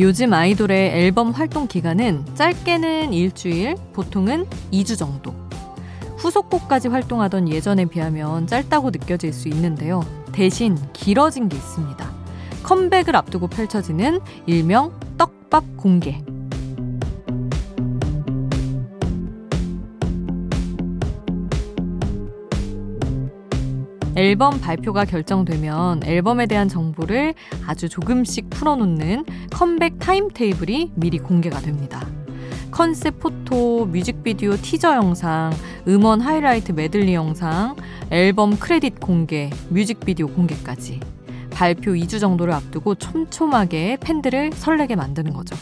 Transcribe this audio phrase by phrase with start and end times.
[0.00, 5.34] 요즘 아이돌의 앨범 활동 기간은 짧게는 일주일, 보통은 2주 정도.
[6.16, 10.00] 후속곡까지 활동하던 예전에 비하면 짧다고 느껴질 수 있는데요.
[10.32, 12.10] 대신 길어진 게 있습니다.
[12.62, 16.22] 컴백을 앞두고 펼쳐지는 일명 떡밥 공개.
[24.16, 27.34] 앨범 발표가 결정되면 앨범에 대한 정보를
[27.66, 32.06] 아주 조금씩 풀어놓는 컴백 타임테이블이 미리 공개가 됩니다.
[32.70, 35.52] 컨셉 포토, 뮤직비디오 티저 영상,
[35.86, 37.76] 음원 하이라이트 메들리 영상,
[38.10, 41.00] 앨범 크레딧 공개, 뮤직비디오 공개까지
[41.50, 45.56] 발표 2주 정도를 앞두고 촘촘하게 팬들을 설레게 만드는 거죠.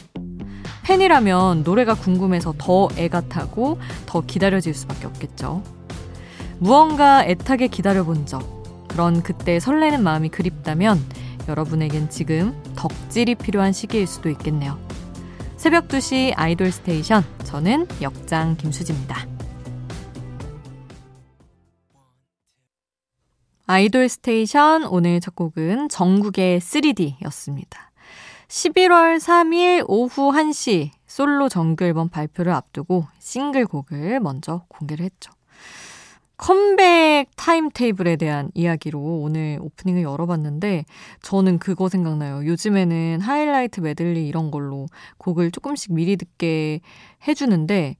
[0.84, 5.62] 팬이라면 노래가 궁금해서 더 애가 타고 더 기다려질 수밖에 없겠죠.
[6.60, 10.98] 무언가 애타게 기다려본 적, 그런 그때 설레는 마음이 그립다면
[11.48, 14.78] 여러분에겐 지금 덕질이 필요한 시기일 수도 있겠네요.
[15.56, 17.24] 새벽 2시 아이돌 스테이션.
[17.44, 19.26] 저는 역장 김수지입니다.
[23.66, 27.88] 아이돌 스테이션 오늘 첫 곡은 정국의 3D였습니다.
[28.48, 35.37] 11월 3일 오후 1시 솔로 정규 앨범 발표를 앞두고 싱글곡을 먼저 공개를 했죠.
[36.38, 40.84] 컴백 타임테이블에 대한 이야기로 오늘 오프닝을 열어봤는데
[41.22, 42.46] 저는 그거 생각나요.
[42.46, 44.86] 요즘에는 하이라이트 메들리 이런 걸로
[45.18, 46.80] 곡을 조금씩 미리 듣게
[47.26, 47.96] 해주는데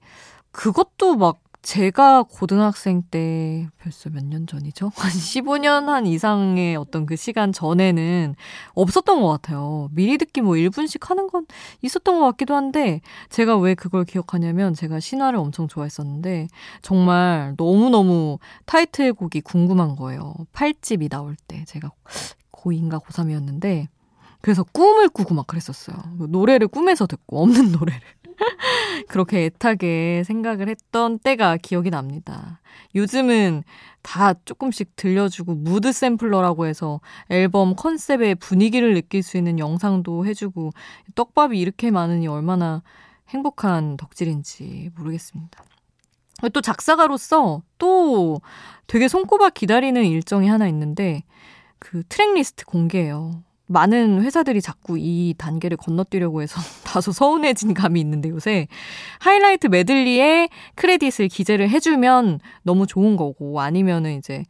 [0.51, 4.91] 그것도 막 제가 고등학생 때 벌써 몇 년 전이죠?
[4.95, 8.35] 한 15년 한 이상의 어떤 그 시간 전에는
[8.75, 9.89] 없었던 것 같아요.
[9.91, 11.45] 미리 듣기 뭐 1분씩 하는 건
[11.81, 16.47] 있었던 것 같기도 한데 제가 왜 그걸 기억하냐면 제가 신화를 엄청 좋아했었는데
[16.81, 20.33] 정말 너무너무 타이틀곡이 궁금한 거예요.
[20.53, 21.91] 8집이 나올 때 제가
[22.53, 23.87] 고2인가 고3이었는데
[24.41, 25.97] 그래서 꿈을 꾸고 막 그랬었어요.
[26.29, 28.01] 노래를 꿈에서 듣고 없는 노래를.
[29.07, 32.61] 그렇게 애타게 생각을 했던 때가 기억이 납니다.
[32.95, 33.63] 요즘은
[34.01, 40.71] 다 조금씩 들려주고 무드 샘플러라고 해서 앨범 컨셉의 분위기를 느낄 수 있는 영상도 해주고
[41.15, 42.81] 떡밥이 이렇게 많으니 얼마나
[43.29, 45.63] 행복한 덕질인지 모르겠습니다.
[46.53, 48.41] 또 작사가로서 또
[48.87, 51.23] 되게 손꼽아 기다리는 일정이 하나 있는데
[51.79, 53.43] 그 트랙리스트 공개예요.
[53.69, 58.67] 많은 회사들이 자꾸 이 단계를 건너뛰려고 해서 다소 서운해진 감이 있는데 요새
[59.19, 64.43] 하이라이트 메들리에 크레딧을 기재를 해주면 너무 좋은 거고 아니면은 이제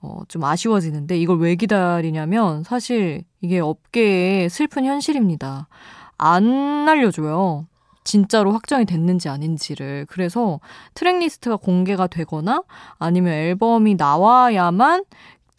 [0.00, 5.68] 어, 좀 아쉬워지는데 이걸 왜 기다리냐면 사실 이게 업계의 슬픈 현실입니다.
[6.16, 7.66] 안 알려줘요.
[8.04, 10.06] 진짜로 확정이 됐는지 아닌지를.
[10.08, 10.60] 그래서
[10.94, 12.62] 트랙리스트가 공개가 되거나
[12.98, 15.04] 아니면 앨범이 나와야만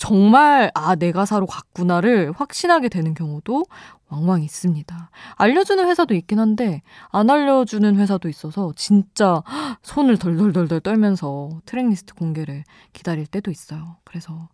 [0.04, 3.64] 정말 아 내가 사로 갔구나를 확신하게 되는 경우도
[4.10, 5.10] 왕왕 있습니다.
[5.36, 9.42] 알려주는 회사도 있긴 한데 안 알려주는 회사도 있어서 진짜
[9.82, 13.96] 손을 덜덜덜덜 떨면서 트랙리스트 공개를 기다릴 때도 있어요.
[14.04, 14.50] 그래서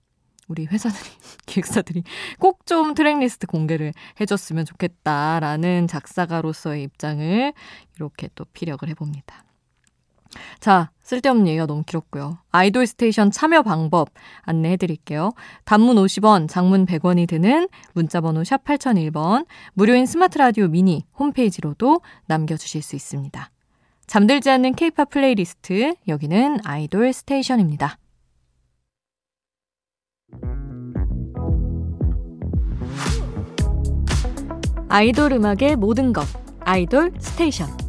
[0.47, 1.09] 우리 회사들이
[1.47, 2.03] 기획사들이
[2.39, 7.53] 꼭 좀 트랙리스트 공개를 해줬으면 좋겠다라는 작사가로서의 입장을
[7.95, 9.48] 이렇게 또 피력을 해봅니다.
[10.59, 12.37] 자, 쓸데없는 얘기가 너무 길었고요.
[12.51, 14.09] 아이돌 스테이션 참여 방법
[14.41, 15.31] 안내해 드릴게요.
[15.65, 22.95] 단문 50원, 장문 100원이 드는 문자번호 샵 8001번, 무료인 스마트 라디오 미니 홈페이지로도 남겨주실 수
[22.95, 23.49] 있습니다.
[24.05, 27.97] 잠들지 않는 케이팝 플레이리스트, 여기는 아이돌 스테이션입니다.
[34.89, 36.25] 아이돌 음악의 모든 것,
[36.61, 37.88] 아이돌 스테이션.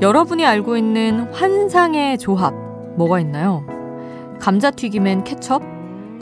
[0.00, 2.54] 여러분이 알고 있는 환상의 조합,
[2.96, 3.64] 뭐가 있나요?
[4.40, 5.62] 감자튀김엔 케첩,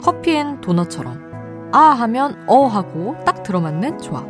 [0.01, 1.69] 커피엔 도넛처럼.
[1.73, 4.25] 아 하면 어 하고 딱 들어맞는 조합.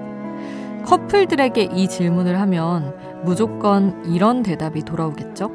[0.85, 5.51] 커플들에게 이 질문을 하면 무조건 이런 대답이 돌아오겠죠?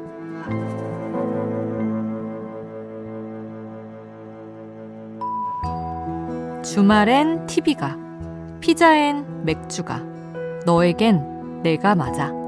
[6.63, 7.97] 주말엔 TV가,
[8.59, 10.01] 피자엔 맥주가,
[10.65, 12.42] 너에겐 내가 맞아.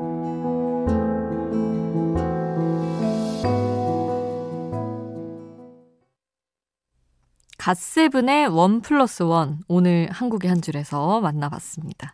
[7.66, 12.14] 갓세븐의 원 플러스 원 오늘 한국의 한 줄에서 만나봤습니다.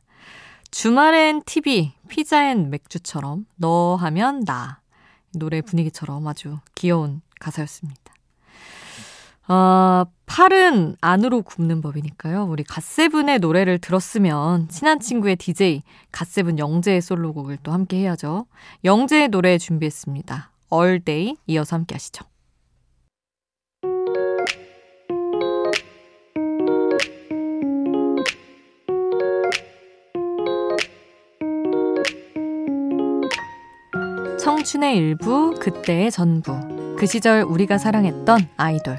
[0.71, 4.79] 주말엔 TV, 피자엔 맥주처럼 너 하면 나
[5.33, 8.13] 노래 분위기처럼 아주 귀여운 가사였습니다.
[9.49, 12.45] 어, 팔은 안으로 굽는 법이니까요.
[12.45, 15.83] 우리 갓세븐의 노래를 들었으면 친한 친구의 DJ
[16.13, 18.45] 갓세븐 영재의 솔로곡을 또 함께 해야죠.
[18.85, 20.49] 영재의 노래 준비했습니다.
[20.71, 22.30] All Day 이어서 함께 하시죠.
[34.51, 36.59] 청춘의 일부, 그때의 전부.
[36.97, 38.97] 그 시절 우리가 사랑했던 아이돌.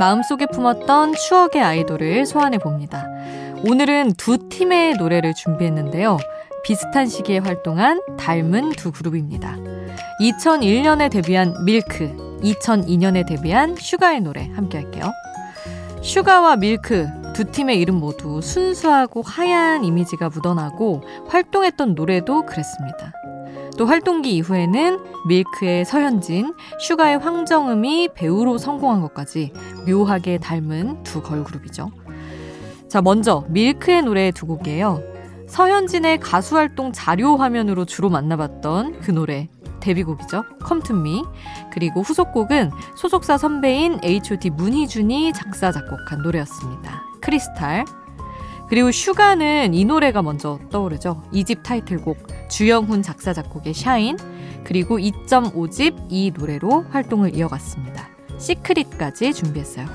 [0.00, 3.06] 마음속에 품었던 추억의 아이돌을 소환해 봅니다.
[3.64, 6.18] 오늘은 두 팀의 노래를 준비했는데요.
[6.64, 9.56] 비슷한 시기에 활동한 닮은 두 그룹입니다.
[10.20, 15.12] 2001년에 데뷔한 밀크, 2002년에 데뷔한 슈가의 노래 함께 할게요.
[16.02, 23.12] 슈가와 밀크 두 팀의 이름 모두 순수하고 하얀 이미지가 묻어나고 활동했던 노래도 그랬습니다.
[23.78, 29.52] 또 활동기 이후에는 밀크의 서현진, 슈가의 황정음이 배우로 성공한 것까지
[29.86, 31.90] 묘하게 닮은 두 걸그룹이죠.
[32.88, 35.02] 자, 먼저 밀크의 노래 두 곡이에요.
[35.48, 39.48] 서현진의 가수 활동 자료 화면으로 주로 만나봤던 그 노래
[39.80, 40.44] 데뷔곡이죠.
[40.62, 41.24] Come To Me.
[41.72, 47.09] 그리고 후속곡은 소속사 선배인 H.O.T 문희준이 작사 작곡한 노래였습니다.
[47.20, 47.84] 크리스탈.
[48.68, 51.22] 그리고 슈가는 이 노래가 먼저 떠오르죠.
[51.32, 54.16] 이 집 타이틀곡 주영훈 작사 작곡의 Shine
[54.64, 58.08] 그리고 2.5집 이 노래로 활동을 이어갔습니다.
[58.38, 59.86] Secret까지 준비했어요.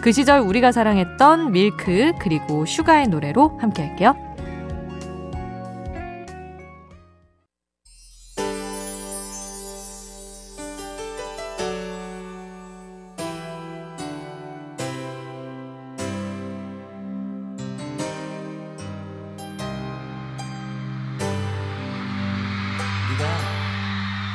[0.00, 4.14] 그 시절 우리가 사랑했던 밀크 그리고 슈가의 노래로 함께 할게요.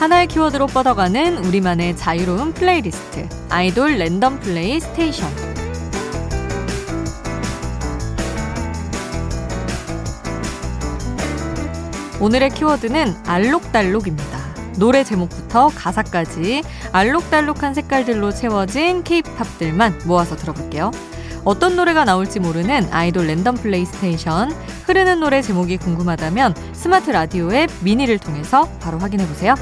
[0.00, 5.28] 하나의 키워드로 뻗어가는 우리만의 자유로운 플레이리스트 아이돌 랜덤 플레이 스테이션
[12.18, 14.38] 오늘의 키워드는 알록달록입니다.
[14.78, 16.62] 노래 제목부터 가사까지
[16.92, 20.92] 알록달록한 색깔들로 채워진 케이팝들만 모아서 들어볼게요.
[21.44, 24.50] 어떤 노래가 나올지 모르는 아이돌 랜덤 플레이 스테이션
[24.86, 29.54] 흐르는 노래 제목이 궁금하다면 스마트 라디오 앱 미니를 통해서 바로 확인해 보세요.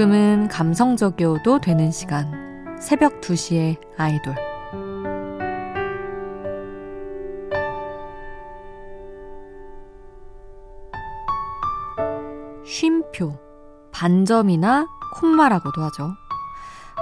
[0.00, 2.74] 조금은 감성적이어도 되는 시간.
[2.80, 4.34] 새벽 2시에 아이돌.
[12.64, 13.38] 쉼표,
[13.92, 16.14] 반점이나 콤마라고도 하죠.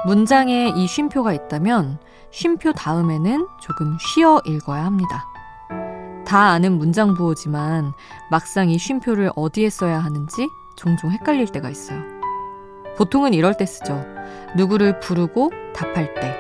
[0.05, 2.01] 문장에 이 쉼표가 있다면
[2.33, 5.25] 쉼표 다음에는 조금 쉬어 읽어야 합니다.
[6.27, 7.93] 다 아는 문장 부호지만
[8.29, 12.18] 막상 이 쉼표를 어디에 써야 하는지 종종 헷갈릴 때가 있어요.
[12.99, 14.05] 보통은 이럴 때 쓰죠.
[14.57, 16.35] 누구를 부르고 답할 때.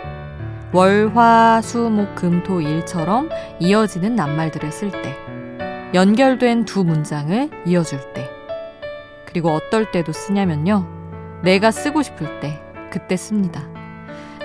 [0.73, 3.29] 월, 화, 수, 목, 금, 토, 일처럼
[3.61, 5.17] 이어지는 낱말들을 쓸 때.
[5.95, 8.29] 연결된 두 문장을 이어줄 때.
[9.25, 10.85] 그리고 어떨 때도 쓰냐면요.
[11.45, 12.61] 내가 쓰고 싶을 때,
[12.91, 13.62] 그때 씁니다.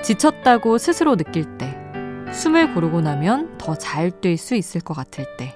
[0.04, 1.76] 지쳤다고 스스로 느낄 때.
[2.32, 5.56] 숨을 고르고 나면 더 잘 뛸 수 있을 것 같을 때.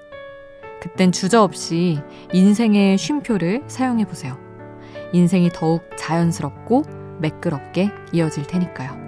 [0.82, 2.00] 그땐 주저없이
[2.34, 4.47] 인생의 쉼표를 사용해 보세요.
[5.14, 6.84] 인생이 더욱 자연스럽고
[7.20, 9.08] 매끄럽게 이어질 테니까요.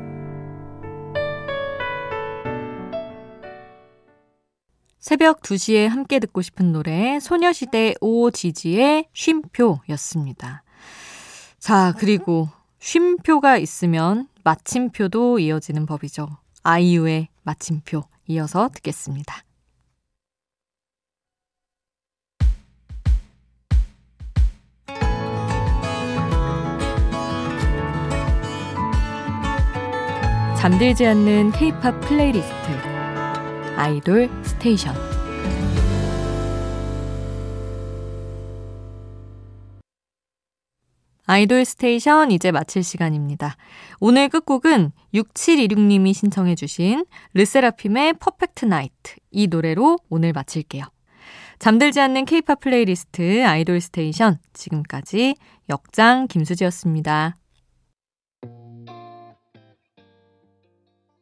[5.00, 10.64] 새벽 2시에 함께 듣고 싶은 노래 소녀시대 오지지의 쉼표였습니다.
[11.58, 12.48] 자, 그리고
[12.80, 16.30] 쉼표가 있으면 마침표도 이어지는 법이죠.
[16.64, 19.44] 아이유의 마침표 이어서 듣겠습니다.
[30.60, 32.54] 잠들지 않는 K-팝 플레이리스트
[33.78, 34.94] 아이돌 스테이션
[41.26, 43.56] 아이돌 스테이션 이제 마칠 시간입니다.
[44.02, 50.84] 오늘 끝곡은 6726님이 신청해 주신 르세라핌의 Perfect Night 이 노래로 오늘 마칠게요.
[51.60, 55.36] 잠들지 않는 케이팝 플레이리스트 아이돌 스테이션 지금까지
[55.70, 57.38] 역장 김수지였습니다.